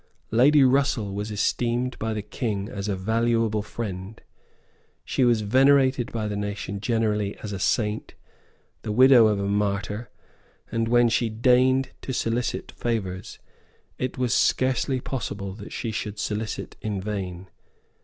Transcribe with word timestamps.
Lady 0.31 0.63
Russell 0.63 1.13
was 1.13 1.29
esteemed 1.29 1.95
by 1.99 2.11
the 2.11 2.23
King 2.23 2.67
as 2.69 2.87
a 2.87 2.95
valuable 2.95 3.61
friend; 3.61 4.19
she 5.05 5.23
was 5.23 5.41
venerated 5.41 6.11
by 6.11 6.27
the 6.27 6.35
nation 6.35 6.79
generally 6.81 7.37
as 7.43 7.51
a 7.53 7.59
saint, 7.59 8.15
the 8.81 8.91
widow 8.91 9.27
of 9.27 9.37
a 9.39 9.45
martyr; 9.47 10.09
and, 10.71 10.87
when 10.87 11.07
she 11.07 11.29
deigned 11.29 11.89
to 12.01 12.13
solicit 12.13 12.71
favours, 12.71 13.37
it 13.99 14.17
was 14.17 14.33
scarcely 14.33 14.99
possible 14.99 15.53
that 15.53 15.71
she 15.71 15.91
should 15.91 16.17
solicit 16.17 16.75
in 16.81 16.99
vain. 16.99 17.45